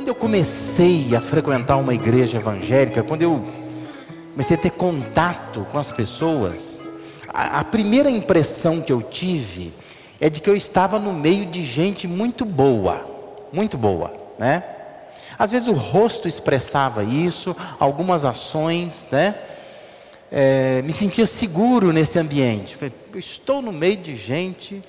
[0.00, 3.44] quando eu comecei a frequentar uma igreja evangélica, quando eu
[4.32, 6.80] comecei a ter contato com as pessoas,
[7.28, 9.74] a, a primeira impressão que eu tive
[10.18, 13.06] é de que eu estava no meio de gente muito boa,
[13.52, 14.64] muito boa, né?
[15.38, 19.34] Às vezes o rosto expressava isso, algumas ações, né?
[20.32, 22.74] É, me sentia seguro nesse ambiente.
[23.12, 24.82] Eu estou no meio de gente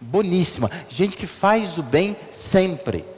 [0.00, 3.14] boníssima, gente que faz o bem sempre.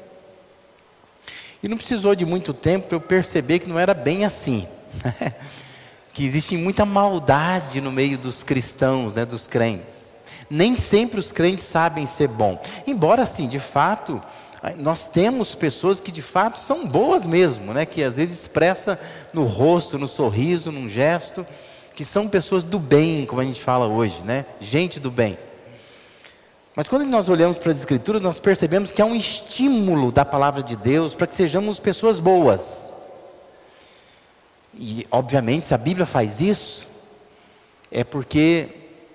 [1.62, 4.66] E não precisou de muito tempo para eu perceber que não era bem assim.
[6.14, 10.16] que existe muita maldade no meio dos cristãos, né, dos crentes.
[10.50, 12.60] Nem sempre os crentes sabem ser bom.
[12.86, 14.20] Embora, assim, de fato,
[14.78, 18.98] nós temos pessoas que de fato são boas mesmo, né, que às vezes expressa
[19.32, 21.46] no rosto, no sorriso, num gesto,
[21.94, 24.46] que são pessoas do bem, como a gente fala hoje, né?
[24.60, 25.36] Gente do bem.
[26.78, 30.62] Mas quando nós olhamos para as Escrituras, nós percebemos que há um estímulo da palavra
[30.62, 32.94] de Deus para que sejamos pessoas boas.
[34.72, 36.86] E, obviamente, se a Bíblia faz isso,
[37.90, 38.68] é porque,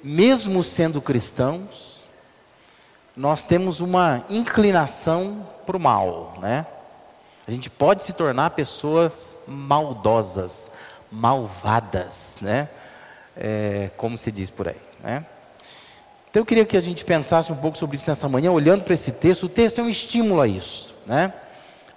[0.03, 2.01] mesmo sendo cristãos,
[3.15, 6.67] nós temos uma inclinação para o mal, né?
[7.47, 10.69] A gente pode se tornar pessoas maldosas,
[11.09, 12.67] malvadas, né?
[13.37, 15.25] É, como se diz por aí, né?
[16.33, 18.95] Então eu queria que a gente pensasse um pouco sobre isso nessa manhã, olhando para
[18.95, 19.43] esse texto.
[19.43, 21.31] O texto é um estímulo a isso, né?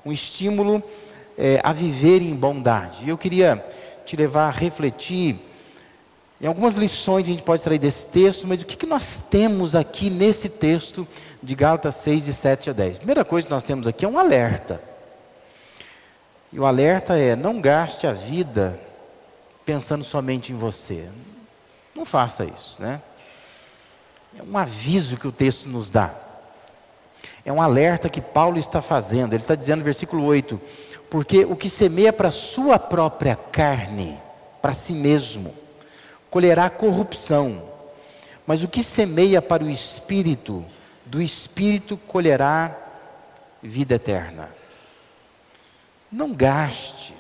[0.05, 0.83] Um estímulo
[1.39, 3.07] é, a viver em bondade.
[3.07, 3.65] E eu queria
[4.05, 5.39] te levar a refletir
[6.39, 9.23] em algumas lições que a gente pode extrair desse texto, mas o que, que nós
[9.31, 11.09] temos aqui nesse texto
[11.43, 12.99] de Gálatas 6, de 7 a 10?
[12.99, 14.83] Primeira coisa que nós temos aqui é um alerta.
[16.53, 18.79] E o alerta é: não gaste a vida
[19.65, 21.09] pensando somente em você.
[21.95, 23.01] Não faça isso, né?
[24.39, 26.15] É um aviso que o texto nos dá.
[27.45, 29.33] É um alerta que Paulo está fazendo.
[29.33, 30.61] Ele está dizendo no versículo 8:
[31.09, 34.21] Porque o que semeia para sua própria carne,
[34.61, 35.55] para si mesmo,
[36.31, 37.63] colherá corrupção.
[38.47, 40.65] Mas o que semeia para o espírito,
[41.05, 42.77] do espírito colherá
[43.63, 44.55] vida eterna.
[46.13, 47.15] Não gaste,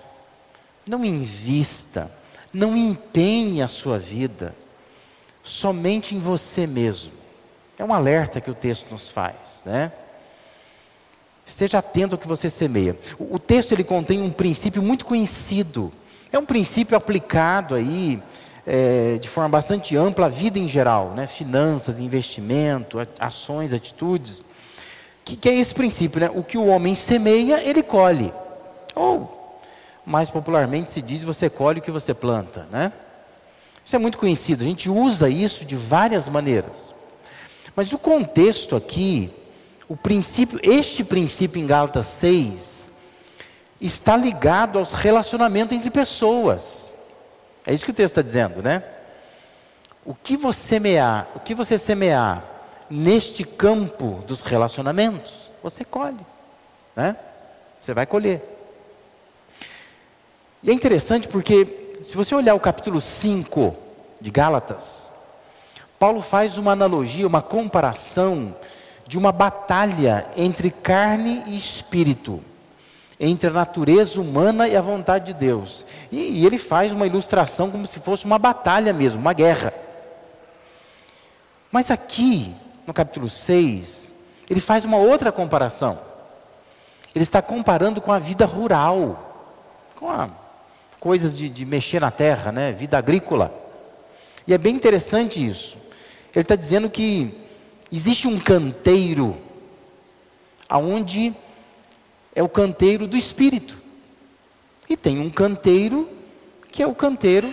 [0.87, 2.10] não invista,
[2.53, 4.55] não empenhe a sua vida
[5.46, 7.12] somente em você mesmo.
[7.78, 9.92] É um alerta que o texto nos faz, né?
[11.46, 12.98] Esteja atento ao que você semeia.
[13.18, 15.92] O, o texto ele contém um princípio muito conhecido.
[16.32, 18.20] É um princípio aplicado aí
[18.66, 21.28] é, de forma bastante ampla à vida em geral, né?
[21.28, 24.42] Finanças, investimento, ações, atitudes.
[25.24, 26.30] Que, que é esse princípio, né?
[26.34, 28.32] O que o homem semeia, ele colhe.
[28.96, 29.60] Ou,
[30.04, 32.92] mais popularmente se diz, você colhe o que você planta, né?
[33.86, 36.92] Isso é muito conhecido, a gente usa isso de várias maneiras.
[37.76, 39.30] Mas o contexto aqui,
[39.88, 42.91] o princípio, este princípio em Gálatas 6,
[43.80, 46.91] está ligado aos relacionamentos entre pessoas.
[47.64, 48.82] É isso que o texto está dizendo, né?
[50.04, 52.42] O que você semear, o que você semear
[52.91, 56.26] neste campo dos relacionamentos, você colhe,
[56.96, 57.14] né?
[57.80, 58.42] Você vai colher.
[60.60, 63.74] E é interessante porque se você olhar o capítulo 5
[64.20, 65.10] de Gálatas,
[65.98, 68.54] Paulo faz uma analogia, uma comparação
[69.06, 72.42] de uma batalha entre carne e espírito,
[73.18, 75.86] entre a natureza humana e a vontade de Deus.
[76.12, 79.72] E, e ele faz uma ilustração como se fosse uma batalha mesmo, uma guerra.
[81.70, 82.54] Mas aqui,
[82.86, 84.08] no capítulo 6,
[84.50, 85.98] ele faz uma outra comparação.
[87.14, 90.28] Ele está comparando com a vida rural, com a
[91.00, 92.72] coisas de, de mexer na terra, né?
[92.72, 93.52] vida agrícola.
[94.46, 95.76] E é bem interessante isso.
[96.34, 97.34] Ele está dizendo que
[97.90, 99.36] existe um canteiro,
[100.68, 101.34] aonde
[102.34, 103.76] é o canteiro do espírito.
[104.88, 106.08] E tem um canteiro
[106.70, 107.52] que é o canteiro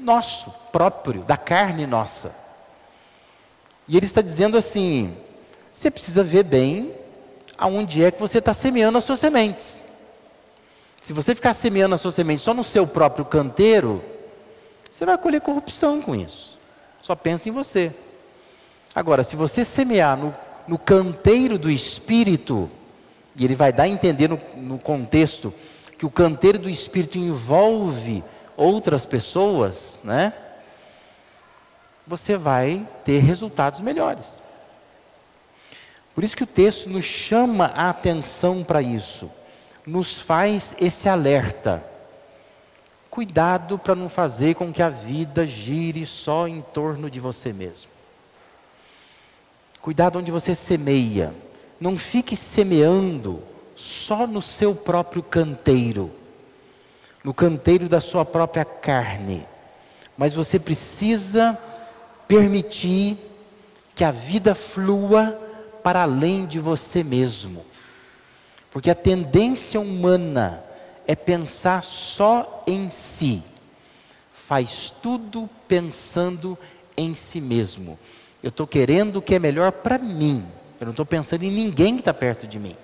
[0.00, 2.34] nosso, próprio, da carne nossa.
[3.88, 5.16] E ele está dizendo assim:
[5.72, 6.92] você precisa ver bem
[7.56, 9.85] aonde é que você está semeando as suas sementes.
[11.06, 14.02] Se você ficar semeando a sua semente só no seu próprio canteiro,
[14.90, 16.58] você vai colher corrupção com isso.
[17.00, 17.94] Só pensa em você.
[18.92, 20.34] Agora, se você semear no,
[20.66, 22.68] no canteiro do espírito,
[23.36, 25.54] e ele vai dar a entender no, no contexto
[25.96, 28.24] que o canteiro do espírito envolve
[28.56, 30.32] outras pessoas, né?
[32.04, 34.42] Você vai ter resultados melhores.
[36.16, 39.30] Por isso que o texto nos chama a atenção para isso
[39.86, 41.84] nos faz esse alerta.
[43.08, 47.90] Cuidado para não fazer com que a vida gire só em torno de você mesmo.
[49.80, 51.32] Cuidado onde você semeia.
[51.80, 53.42] Não fique semeando
[53.76, 56.10] só no seu próprio canteiro,
[57.22, 59.46] no canteiro da sua própria carne.
[60.16, 61.56] Mas você precisa
[62.26, 63.16] permitir
[63.94, 65.38] que a vida flua
[65.82, 67.64] para além de você mesmo.
[68.76, 70.62] Porque a tendência humana
[71.06, 73.42] é pensar só em si.
[74.34, 76.58] Faz tudo pensando
[76.94, 77.98] em si mesmo.
[78.42, 80.46] Eu estou querendo o que é melhor para mim.
[80.78, 82.76] Eu não estou pensando em ninguém que está perto de mim.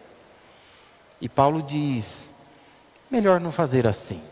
[1.21, 2.33] E Paulo diz:
[3.11, 4.23] melhor não fazer assim.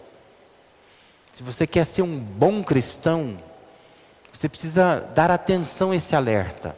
[1.35, 3.37] Se você quer ser um bom cristão,
[4.33, 6.75] você precisa dar atenção a esse alerta.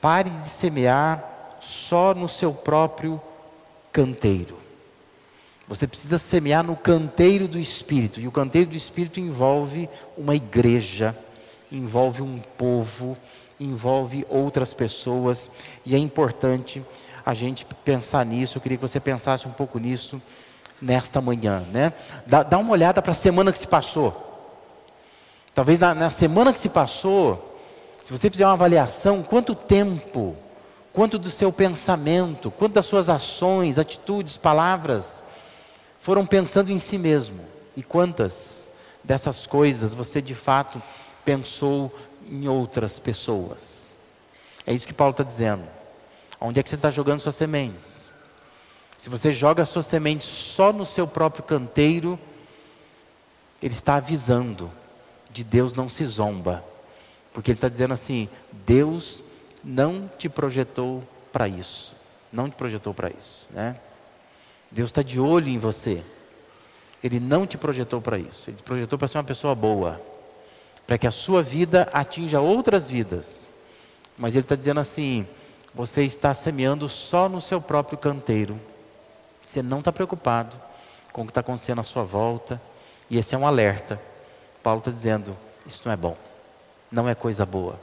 [0.00, 3.22] Pare de semear só no seu próprio
[3.94, 4.58] canteiro.
[5.68, 8.20] Você precisa semear no canteiro do Espírito.
[8.20, 9.88] E o canteiro do Espírito envolve
[10.18, 11.16] uma igreja,
[11.70, 13.16] envolve um povo,
[13.58, 15.48] envolve outras pessoas.
[15.86, 16.84] E é importante
[17.24, 18.58] a gente pensar nisso.
[18.58, 20.20] Eu queria que você pensasse um pouco nisso
[20.82, 21.92] nesta manhã, né?
[22.26, 24.20] Dá, dá uma olhada para a semana que se passou.
[25.54, 27.56] Talvez na, na semana que se passou,
[28.04, 30.36] se você fizer uma avaliação, quanto tempo,
[30.94, 35.24] quanto do seu pensamento, quanto das suas ações, atitudes, palavras
[36.00, 37.40] foram pensando em si mesmo
[37.76, 38.70] e quantas
[39.02, 40.80] dessas coisas você de fato
[41.24, 41.92] pensou
[42.30, 43.92] em outras pessoas.
[44.64, 45.64] É isso que Paulo está dizendo.
[46.40, 48.12] Onde é que você está jogando suas sementes?
[48.96, 52.18] Se você joga a sua semente só no seu próprio canteiro,
[53.60, 54.70] ele está avisando
[55.28, 56.64] de Deus não se zomba.
[57.32, 58.28] Porque ele está dizendo assim:
[58.64, 59.24] Deus
[59.64, 61.02] não te projetou
[61.32, 61.94] para isso.
[62.32, 63.48] Não te projetou para isso.
[63.50, 63.76] Né?
[64.70, 66.02] Deus está de olho em você.
[67.02, 68.50] Ele não te projetou para isso.
[68.50, 70.00] Ele te projetou para ser uma pessoa boa.
[70.86, 73.46] Para que a sua vida atinja outras vidas.
[74.18, 75.26] Mas ele está dizendo assim:
[75.74, 78.60] você está semeando só no seu próprio canteiro.
[79.46, 80.56] Você não está preocupado
[81.12, 82.60] com o que está acontecendo à sua volta.
[83.08, 84.00] E esse é um alerta.
[84.62, 85.36] Paulo está dizendo:
[85.66, 86.16] isso não é bom.
[86.90, 87.78] Não é coisa boa.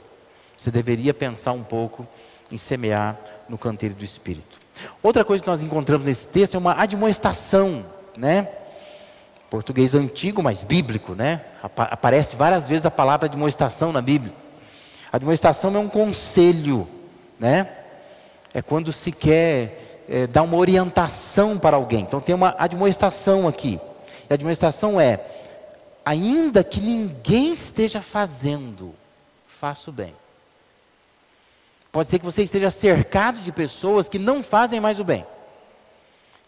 [0.56, 2.06] Você deveria pensar um pouco
[2.50, 3.18] em semear
[3.48, 4.60] no canteiro do Espírito.
[5.02, 7.84] Outra coisa que nós encontramos nesse texto é uma admoestação,
[8.16, 8.48] né?
[9.50, 11.42] Português antigo, mas bíblico, né?
[11.62, 14.32] Aparece várias vezes a palavra admoestação na Bíblia.
[15.12, 16.88] Admoestação é um conselho,
[17.38, 17.68] né?
[18.54, 22.00] é quando se quer é, dar uma orientação para alguém.
[22.00, 23.80] Então tem uma admoestação aqui.
[24.28, 25.20] E a admoestação é:
[26.04, 28.94] ainda que ninguém esteja fazendo,
[29.48, 30.14] faça o bem.
[31.92, 35.26] Pode ser que você esteja cercado de pessoas que não fazem mais o bem.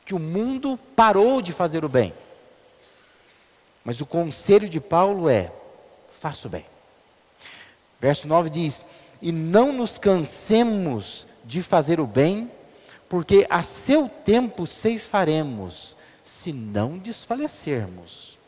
[0.06, 2.14] Que o mundo parou de fazer o bem.
[3.84, 5.52] Mas o conselho de Paulo é:
[6.18, 6.64] faça o bem.
[8.00, 8.86] Verso 9 diz:
[9.20, 12.50] E não nos cansemos de fazer o bem,
[13.06, 18.38] porque a seu tempo ceifaremos, se não desfalecermos.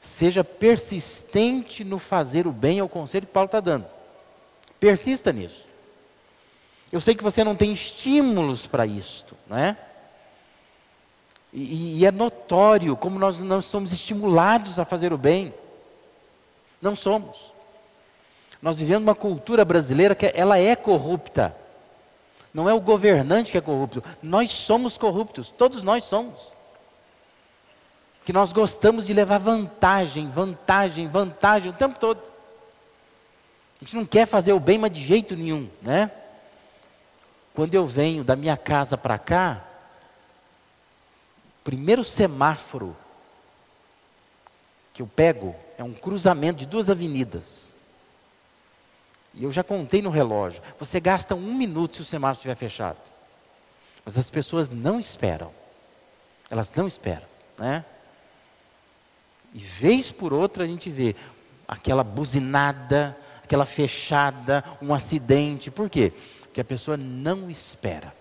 [0.00, 3.86] Seja persistente no fazer o bem, é o conselho que Paulo está dando.
[4.78, 5.73] Persista nisso.
[6.94, 9.76] Eu sei que você não tem estímulos para isto, não é?
[11.52, 15.52] E, e, é notório como nós não somos estimulados a fazer o bem.
[16.80, 17.52] Não somos.
[18.62, 21.56] Nós vivemos uma cultura brasileira que ela é corrupta.
[22.54, 24.00] Não é o governante que é corrupto.
[24.22, 25.50] Nós somos corruptos.
[25.50, 26.54] Todos nós somos.
[28.24, 32.20] Que nós gostamos de levar vantagem, vantagem, vantagem o tempo todo.
[33.82, 36.08] A gente não quer fazer o bem, mas de jeito nenhum, né?
[37.54, 39.64] Quando eu venho da minha casa para cá,
[41.62, 42.96] primeiro semáforo
[44.92, 47.74] que eu pego é um cruzamento de duas avenidas.
[49.32, 50.62] E eu já contei no relógio.
[50.78, 52.98] Você gasta um minuto se o semáforo estiver fechado.
[54.04, 55.52] Mas as pessoas não esperam.
[56.50, 57.84] Elas não esperam, né?
[59.52, 61.14] E vez por outra a gente vê
[61.66, 65.70] aquela buzinada, aquela fechada, um acidente.
[65.70, 66.12] Por quê?
[66.54, 68.14] Porque a pessoa não espera.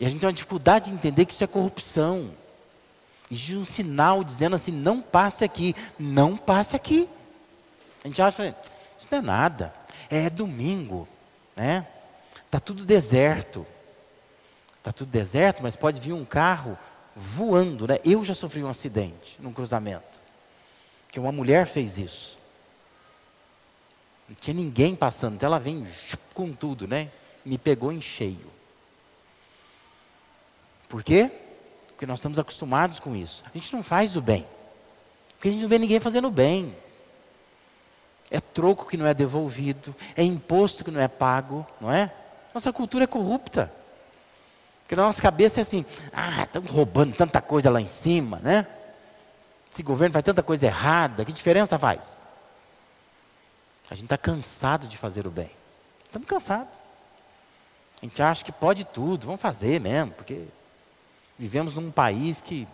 [0.00, 2.32] E a gente tem uma dificuldade de entender que isso é corrupção.
[3.30, 7.08] Existe um sinal dizendo assim: não passe aqui, não passe aqui.
[8.02, 8.48] A gente acha,
[8.98, 9.72] isso não é nada.
[10.10, 11.06] É domingo,
[11.54, 11.86] né?
[12.50, 13.64] Tá tudo deserto.
[14.82, 16.76] Tá tudo deserto, mas pode vir um carro
[17.14, 18.00] voando, né?
[18.04, 20.20] Eu já sofri um acidente num cruzamento.
[21.12, 22.39] Que uma mulher fez isso.
[24.30, 25.84] Não tinha ninguém passando, então ela vem
[26.32, 27.10] com tudo, né?
[27.44, 28.48] Me pegou em cheio.
[30.88, 31.32] Por quê?
[31.88, 33.42] Porque nós estamos acostumados com isso.
[33.52, 34.46] A gente não faz o bem.
[35.34, 36.76] Porque a gente não vê ninguém fazendo o bem.
[38.30, 42.12] É troco que não é devolvido, é imposto que não é pago, não é?
[42.54, 43.72] Nossa cultura é corrupta.
[44.82, 48.64] Porque na nossa cabeça é assim, ah, estão roubando tanta coisa lá em cima, né?
[49.72, 52.22] Esse governo faz tanta coisa errada, que diferença faz?
[53.90, 55.50] A gente está cansado de fazer o bem.
[56.06, 56.72] Estamos cansados.
[58.00, 60.44] A gente acha que pode tudo, vamos fazer mesmo, porque
[61.38, 62.66] vivemos num país que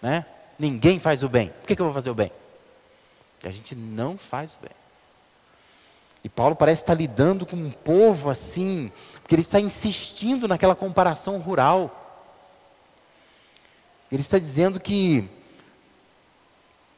[0.00, 0.24] né,
[0.58, 1.48] ninguém faz o bem.
[1.48, 2.30] Por que, que eu vou fazer o bem?
[3.34, 4.70] Porque a gente não faz o bem.
[6.22, 11.38] E Paulo parece estar lidando com um povo assim, porque ele está insistindo naquela comparação
[11.38, 11.96] rural.
[14.12, 15.28] Ele está dizendo que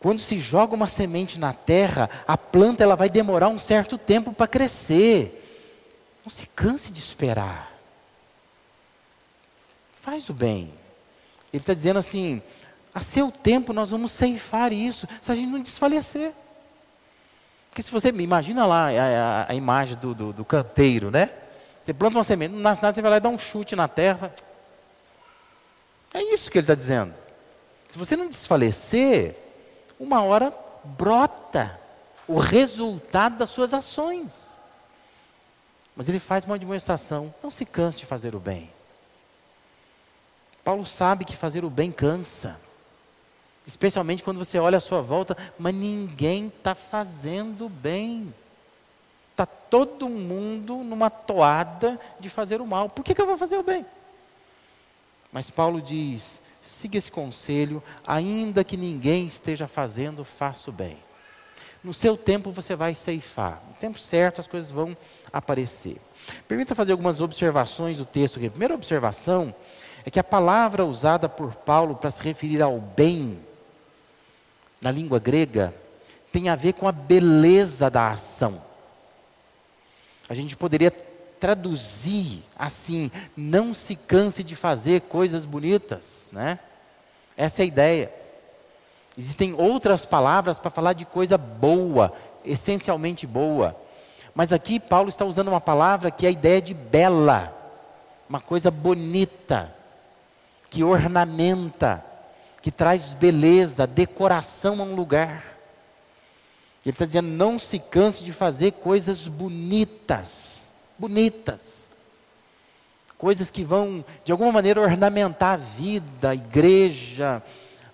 [0.03, 4.33] quando se joga uma semente na terra, a planta ela vai demorar um certo tempo
[4.33, 5.39] para crescer.
[6.25, 7.73] Não se canse de esperar.
[10.01, 10.73] Faz o bem.
[11.53, 12.43] Ele está dizendo assim:
[12.93, 16.33] a seu tempo nós vamos ceifar isso, se a gente não desfalecer.
[17.71, 21.31] Porque se você imagina lá a, a, a imagem do, do, do, canteiro, né?
[21.81, 23.87] Você planta uma semente, não nasce nada, você vai lá e dá um chute na
[23.87, 24.35] terra.
[26.13, 27.15] É isso que ele está dizendo.
[27.93, 29.42] Se você não desfalecer,
[30.03, 30.53] uma hora
[30.85, 31.79] brota
[32.27, 34.57] o resultado das suas ações.
[35.95, 37.33] Mas ele faz uma demonstração.
[37.43, 38.69] Não se canse de fazer o bem.
[40.65, 42.59] Paulo sabe que fazer o bem cansa.
[43.65, 48.35] Especialmente quando você olha à sua volta, mas ninguém está fazendo bem.
[49.31, 52.89] Está todo mundo numa toada de fazer o mal.
[52.89, 53.87] Por que, que eu vou fazer o bem?
[55.33, 60.97] Mas Paulo diz: siga esse conselho, ainda que ninguém esteja fazendo, faça o bem.
[61.83, 63.61] No seu tempo você vai ceifar.
[63.69, 64.97] No tempo certo as coisas vão
[65.33, 65.97] aparecer.
[66.47, 68.47] Permita fazer algumas observações do texto aqui.
[68.47, 69.53] A primeira observação
[70.05, 73.41] é que a palavra usada por Paulo para se referir ao bem
[74.81, 75.73] na língua grega,
[76.33, 78.61] tem a ver com a beleza da ação.
[80.29, 80.91] A gente poderia
[81.43, 86.61] traduzir assim: não se canse de fazer coisas bonitas, né?
[87.37, 88.15] Essa é a ideia.
[89.19, 92.13] Existem outras palavras para falar de coisa boa,
[92.45, 93.77] essencialmente boa.
[94.33, 97.53] Mas aqui Paulo está usando uma palavra que é a ideia de bela,
[98.29, 99.75] uma coisa bonita,
[100.71, 102.05] que ornamenta,
[102.63, 105.43] que traz beleza, decoração a um lugar.
[106.87, 110.62] Ele está dizendo: não se canse de fazer coisas bonitas,
[110.99, 111.93] bonitas.
[113.19, 117.43] Coisas que vão, de alguma maneira, ornamentar a vida, a igreja,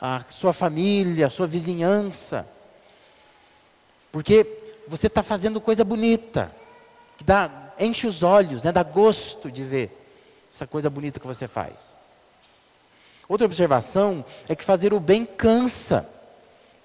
[0.00, 2.48] a sua família, a sua vizinhança.
[4.10, 4.46] Porque
[4.86, 6.50] você está fazendo coisa bonita,
[7.18, 9.98] que dá, enche os olhos, né, dá gosto de ver
[10.52, 11.94] essa coisa bonita que você faz.
[13.28, 16.08] Outra observação é que fazer o bem cansa.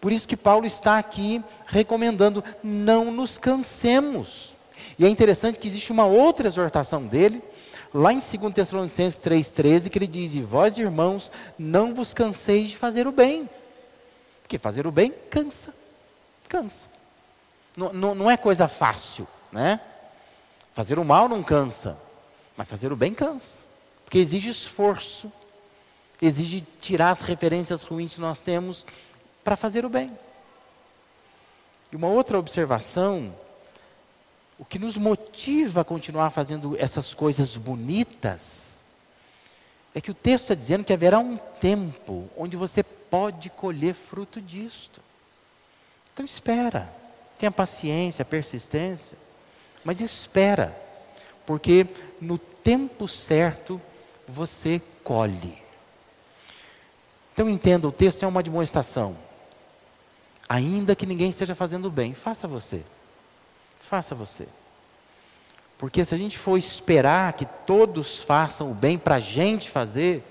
[0.01, 4.53] Por isso que Paulo está aqui recomendando não nos cansemos.
[4.98, 7.42] E é interessante que existe uma outra exortação dele,
[7.94, 12.78] lá em 2 Tessalonicenses 3,13, que ele diz: E vós, irmãos, não vos canseis de
[12.78, 13.50] fazer o bem.
[14.42, 15.74] Porque fazer o bem cansa.
[16.48, 16.88] Cansa.
[17.76, 19.80] Não, não, não é coisa fácil, né?
[20.76, 21.98] Fazer o mal não cansa,
[22.56, 23.64] mas fazer o bem cansa.
[24.06, 25.32] Porque exige esforço,
[26.22, 28.86] exige tirar as referências ruins que nós temos
[29.44, 30.18] para fazer o bem.
[31.92, 33.34] E uma outra observação,
[34.58, 38.82] o que nos motiva a continuar fazendo essas coisas bonitas,
[39.96, 44.42] é que o texto está dizendo que haverá um tempo onde você pode colher fruto
[44.42, 45.02] disto.
[46.14, 46.94] Então espera,
[47.38, 49.18] tenha paciência, persistência,
[49.84, 50.76] mas espera,
[51.46, 51.88] porque
[52.20, 53.82] no tempo certo
[54.28, 55.62] você colhe.
[57.34, 59.18] Então entenda, o texto é uma demonstração.
[60.48, 62.84] Ainda que ninguém esteja fazendo bem, faça você.
[63.94, 64.48] Faça você.
[65.78, 70.24] Porque se a gente for esperar que todos façam o bem para a gente fazer,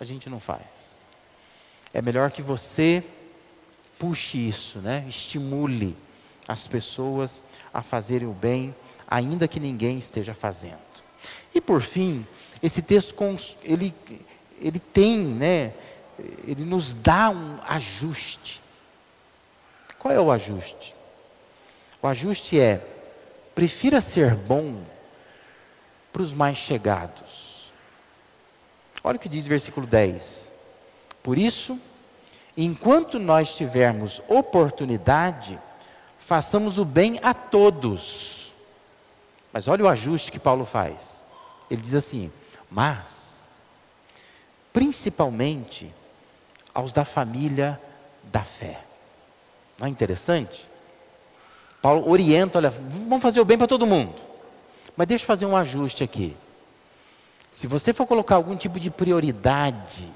[0.00, 0.98] a gente não faz.
[1.92, 3.04] É melhor que você
[4.00, 5.04] puxe isso, né?
[5.08, 5.96] estimule
[6.48, 7.40] as pessoas
[7.72, 8.74] a fazerem o bem,
[9.06, 10.82] ainda que ninguém esteja fazendo.
[11.54, 12.26] E por fim,
[12.60, 13.14] esse texto
[13.62, 13.94] ele,
[14.60, 15.72] ele tem né,
[16.48, 18.60] ele nos dá um ajuste.
[20.00, 20.96] Qual é o ajuste?
[22.02, 22.84] O ajuste é:
[23.54, 24.84] prefira ser bom
[26.12, 27.72] para os mais chegados.
[29.02, 30.52] Olha o que diz o versículo 10.
[31.22, 31.78] Por isso,
[32.56, 35.58] enquanto nós tivermos oportunidade,
[36.18, 38.52] façamos o bem a todos.
[39.52, 41.24] Mas olha o ajuste que Paulo faz.
[41.70, 42.32] Ele diz assim:
[42.70, 43.42] mas,
[44.72, 45.92] principalmente,
[46.72, 47.80] aos da família
[48.24, 48.80] da fé.
[49.78, 50.68] Não é interessante?
[51.84, 54.14] Paulo orienta, olha, vamos fazer o bem para todo mundo.
[54.96, 56.34] Mas deixa eu fazer um ajuste aqui.
[57.52, 60.10] Se você for colocar algum tipo de prioridade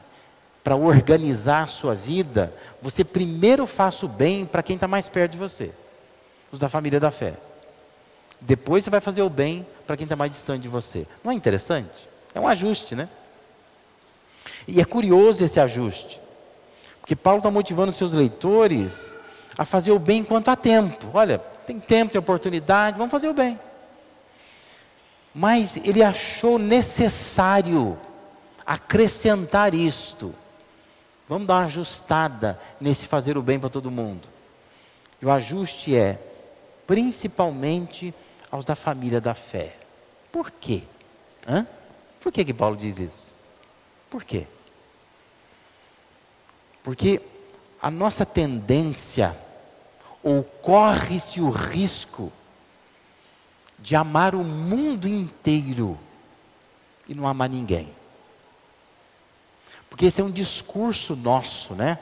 [0.64, 5.32] para organizar a sua vida, você primeiro faça o bem para quem está mais perto
[5.32, 5.70] de você,
[6.50, 7.34] os da família da fé.
[8.40, 11.06] Depois você vai fazer o bem para quem está mais distante de você.
[11.22, 12.08] Não é interessante?
[12.34, 13.10] É um ajuste, né?
[14.66, 16.18] E é curioso esse ajuste,
[17.02, 19.12] porque Paulo está motivando seus leitores
[19.58, 21.08] a fazer o bem enquanto há tempo.
[21.12, 23.60] Olha, tem tempo, tem oportunidade, vamos fazer o bem.
[25.34, 27.98] Mas ele achou necessário
[28.64, 30.34] acrescentar isto.
[31.28, 34.26] Vamos dar uma ajustada nesse fazer o bem para todo mundo.
[35.20, 36.18] E o ajuste é,
[36.86, 38.14] principalmente
[38.50, 39.76] aos da família da fé.
[40.32, 40.84] Por quê?
[41.46, 41.66] Hã?
[42.18, 43.40] Por que, que Paulo diz isso?
[44.08, 44.46] Por quê?
[46.82, 47.20] Porque
[47.82, 49.36] a nossa tendência,
[50.22, 52.32] ou corre-se o risco,
[53.78, 55.98] de amar o mundo inteiro
[57.06, 57.94] e não amar ninguém.
[59.88, 61.98] Porque esse é um discurso nosso, né?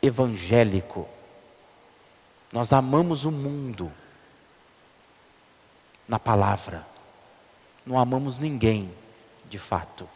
[0.00, 1.08] Evangélico.
[2.52, 3.92] Nós amamos o mundo
[6.08, 6.86] na palavra.
[7.84, 8.94] Não amamos ninguém,
[9.48, 10.08] de fato.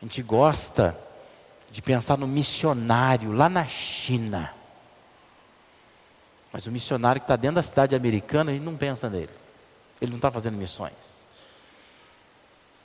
[0.00, 0.98] A gente gosta
[1.70, 4.54] de pensar no missionário lá na China
[6.52, 9.30] mas o missionário que está dentro da cidade americana, a gente não pensa nele.
[10.00, 11.20] Ele não está fazendo missões.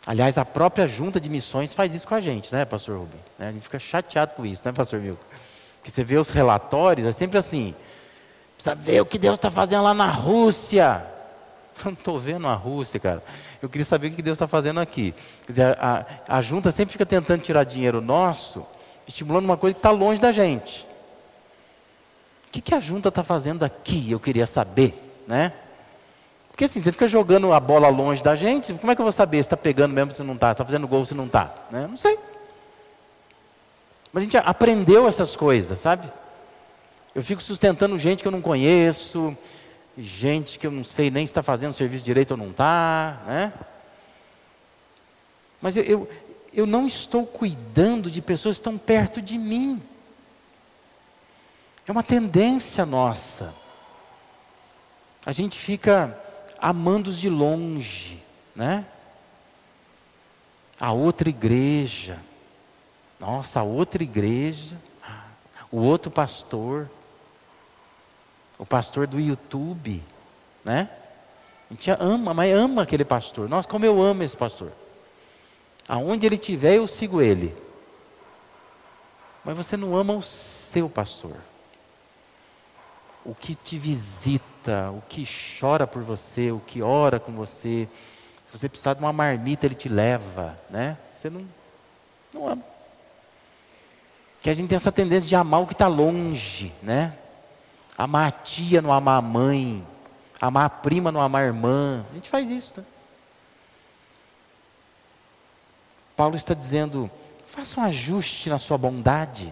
[0.06, 3.20] Aliás, a própria junta de missões faz isso com a gente, né, pastor Rubem?
[3.40, 5.24] Né, a gente fica chateado com isso, né, pastor Milton?
[5.78, 7.74] Porque você vê os relatórios, é sempre assim.
[8.56, 11.08] Precisa ver o que Deus está fazendo lá na Rússia.
[11.80, 13.22] Eu não estou vendo a Rússia, cara.
[13.62, 15.14] Eu queria saber o que Deus está fazendo aqui.
[15.46, 18.66] Quer dizer, a, a junta sempre fica tentando tirar dinheiro nosso,
[19.08, 20.86] estimulando uma coisa que está longe da gente
[22.56, 24.10] que, que a junta está fazendo aqui?
[24.10, 24.94] Eu queria saber,
[25.28, 25.52] né?
[26.50, 29.12] Porque assim, você fica jogando a bola longe da gente, como é que eu vou
[29.12, 31.54] saber se está pegando mesmo se não está, está fazendo gol se não está?
[31.70, 31.86] Né?
[31.86, 32.18] Não sei.
[34.14, 36.10] Mas a gente aprendeu essas coisas, sabe?
[37.14, 39.38] Eu fico sustentando gente que eu não conheço,
[39.98, 43.54] gente que eu não sei nem se está fazendo serviço direito ou não está, né?
[45.62, 46.10] Mas eu, eu,
[46.54, 49.82] eu não estou cuidando de pessoas que estão perto de mim.
[51.88, 53.54] É uma tendência nossa.
[55.24, 56.20] A gente fica
[56.58, 58.24] amando os de longe,
[58.56, 58.86] né?
[60.80, 62.20] A outra igreja.
[63.20, 64.78] Nossa, a outra igreja.
[65.72, 66.90] O outro pastor.
[68.58, 70.04] O pastor do YouTube,
[70.64, 70.90] né?
[71.70, 73.48] A gente ama, mas ama aquele pastor.
[73.48, 74.72] Nossa, como eu amo esse pastor.
[75.88, 77.56] Aonde ele estiver, eu sigo ele.
[79.44, 81.36] Mas você não ama o seu pastor
[83.26, 85.28] o que te visita, o que
[85.60, 87.90] chora por você, o que ora com você.
[88.52, 90.98] Se você precisar de uma marmita, ele te leva, né?
[91.14, 91.46] Você não,
[92.32, 92.64] não ama.
[94.42, 97.18] Que a gente tem essa tendência de amar o que está longe, né?
[97.98, 99.86] Amar a tia, não amar a mãe.
[100.40, 102.06] Amar a prima, não amar a irmã.
[102.12, 102.86] A gente faz isso, né?
[106.16, 107.10] Paulo está dizendo:
[107.48, 109.52] faça um ajuste na sua bondade.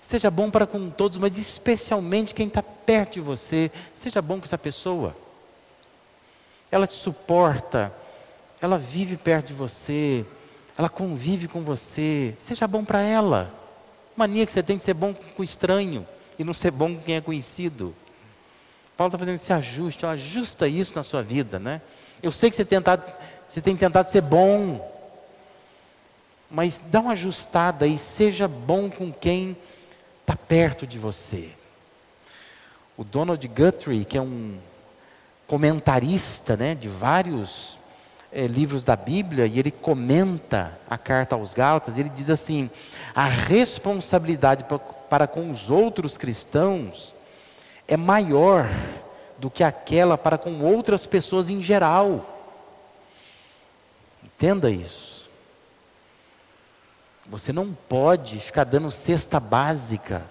[0.00, 3.70] Seja bom para com todos, mas especialmente quem está perto de você.
[3.94, 5.16] Seja bom com essa pessoa.
[6.70, 7.92] Ela te suporta,
[8.60, 10.24] ela vive perto de você,
[10.76, 12.34] ela convive com você.
[12.38, 13.52] Seja bom para ela.
[14.16, 16.06] Mania que você tem de ser bom com o estranho
[16.38, 17.94] e não ser bom com quem é conhecido.
[18.96, 21.80] Paulo está fazendo esse ajuste, ajusta isso na sua vida, né?
[22.22, 23.02] Eu sei que você, tentado,
[23.48, 24.86] você tem tentado ser bom,
[26.50, 29.56] mas dá uma ajustada e seja bom com quem
[30.50, 31.50] perto de você.
[32.96, 34.58] O Donald Guthrie, que é um
[35.46, 37.78] comentarista né, de vários
[38.32, 42.68] é, livros da Bíblia, e ele comenta a carta aos Gálatas, ele diz assim:
[43.14, 44.66] a responsabilidade
[45.08, 47.14] para, com os outros cristãos
[47.86, 48.68] é maior
[49.38, 52.26] do que aquela para com outras pessoas em geral.
[54.24, 55.30] Entenda isso.
[57.28, 60.24] Você não pode ficar dando cesta básica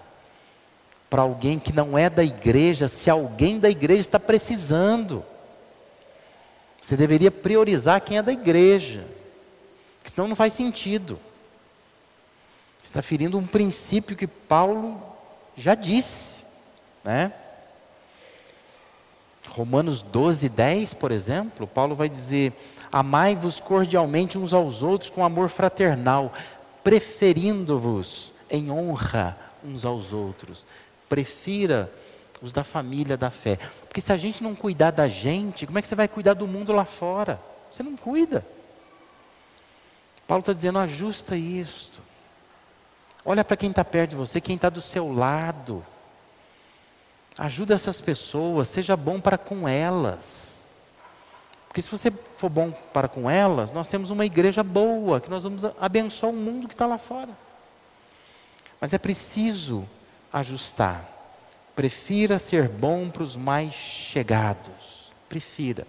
[1.10, 5.24] para alguém que não é da igreja, se alguém da igreja está precisando.
[6.80, 9.04] Você deveria priorizar quem é da igreja,
[10.04, 11.18] senão não faz sentido.
[12.82, 15.02] Está ferindo um princípio que Paulo
[15.56, 16.44] já disse,
[17.04, 17.32] né?
[19.48, 22.52] Romanos 12, 10, por exemplo, Paulo vai dizer:
[22.90, 26.32] Amai-vos cordialmente uns aos outros com amor fraternal,
[26.84, 30.66] preferindo-vos em honra uns aos outros.
[31.10, 31.92] Prefira
[32.40, 33.58] os da família da fé.
[33.82, 36.46] Porque se a gente não cuidar da gente, como é que você vai cuidar do
[36.46, 37.38] mundo lá fora?
[37.70, 38.46] Você não cuida.
[40.26, 42.00] Paulo está dizendo: ajusta isto.
[43.24, 45.84] Olha para quem está perto de você, quem está do seu lado.
[47.36, 50.70] Ajuda essas pessoas, seja bom para com elas.
[51.66, 55.42] Porque se você for bom para com elas, nós temos uma igreja boa, que nós
[55.42, 57.30] vamos abençoar o mundo que está lá fora.
[58.80, 59.86] Mas é preciso
[60.32, 61.08] ajustar.
[61.74, 65.10] Prefira ser bom para os mais chegados.
[65.28, 65.86] Prefira.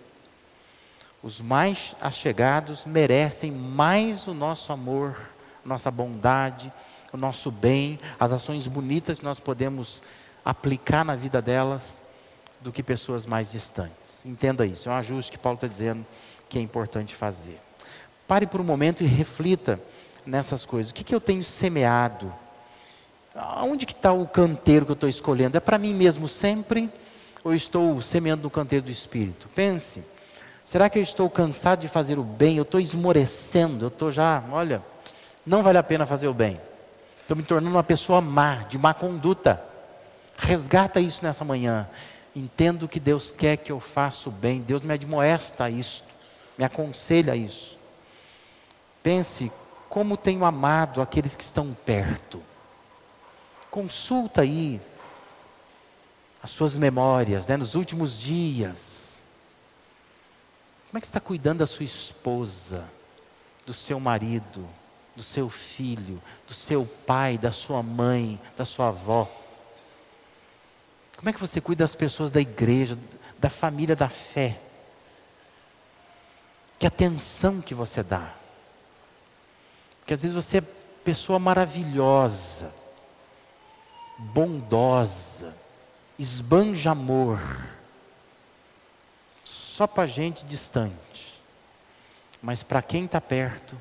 [1.24, 5.16] Os mais achegados merecem mais o nosso amor,
[5.64, 6.72] nossa bondade,
[7.14, 10.02] o nosso bem, as ações bonitas que nós podemos
[10.44, 12.02] aplicar na vida delas,
[12.62, 14.26] do que pessoas mais distantes.
[14.26, 16.06] Entenda isso, é um ajuste que Paulo está dizendo
[16.48, 17.60] que é importante fazer.
[18.28, 19.80] Pare por um momento e reflita
[20.26, 20.92] nessas coisas.
[20.92, 22.34] O que, que eu tenho semeado?
[23.36, 25.56] Onde que está o canteiro que eu estou escolhendo?
[25.56, 26.90] É para mim mesmo sempre?
[27.44, 29.48] Ou estou semeando no canteiro do Espírito?
[29.56, 30.04] Pense.
[30.66, 32.58] Será que eu estou cansado de fazer o bem?
[32.58, 34.82] Eu estou esmorecendo, eu estou já, olha,
[35.46, 36.60] não vale a pena fazer o bem.
[37.22, 39.62] Estou me tornando uma pessoa má, de má conduta.
[40.38, 41.88] Resgata isso nessa manhã.
[42.36, 44.62] Entendo que Deus quer que eu faça o bem.
[44.62, 46.04] Deus me admoesta a isso,
[46.58, 47.80] me aconselha a isso.
[49.02, 49.52] Pense
[49.90, 52.42] como tenho amado aqueles que estão perto.
[53.72, 54.80] Consulta aí
[56.44, 59.02] as suas memórias, né, nos últimos dias
[60.92, 62.84] como é que você está cuidando da sua esposa,
[63.66, 64.68] do seu marido,
[65.16, 69.26] do seu filho, do seu pai, da sua mãe, da sua avó?
[71.16, 72.98] Como é que você cuida das pessoas da igreja,
[73.40, 74.60] da família da fé?
[76.78, 78.34] Que atenção que você dá.
[80.00, 80.62] Porque às vezes você é
[81.06, 82.70] pessoa maravilhosa,
[84.22, 85.56] bondosa,
[86.18, 87.42] esbanja amor
[89.44, 91.42] só para gente distante.
[92.42, 93.80] Mas para quem está perto,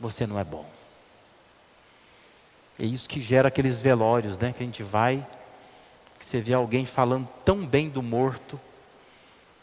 [0.00, 0.68] você não é bom.
[2.78, 4.52] É isso que gera aqueles velórios, né?
[4.52, 5.26] Que a gente vai,
[6.18, 8.60] que você vê alguém falando tão bem do morto,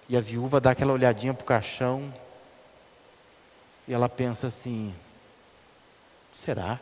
[0.09, 2.13] e a viúva dá aquela olhadinha para o caixão,
[3.87, 4.93] e ela pensa assim:
[6.31, 6.79] será?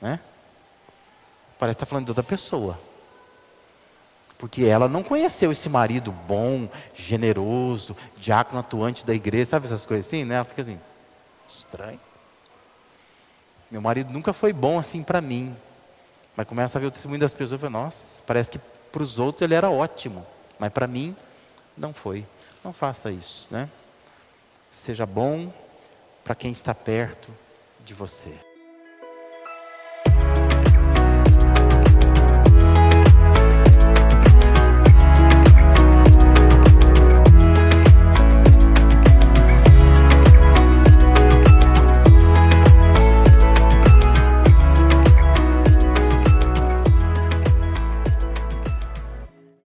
[0.00, 0.20] Né?
[1.60, 2.80] Parece estar tá falando de outra pessoa.
[4.38, 10.06] Porque ela não conheceu esse marido bom, generoso, diácono atuante da igreja, sabe essas coisas
[10.06, 10.36] assim, né?
[10.36, 10.80] Ela fica assim,
[11.46, 12.00] estranho.
[13.70, 15.54] Meu marido nunca foi bom assim para mim.
[16.34, 18.58] Mas começa a ver o testemunho das pessoas e fala, nossa, parece que
[18.90, 20.26] para os outros ele era ótimo,
[20.58, 21.14] mas para mim
[21.76, 22.24] não foi.
[22.64, 23.68] Não faça isso, né?
[24.72, 25.52] Seja bom
[26.24, 27.30] para quem está perto
[27.84, 28.49] de você.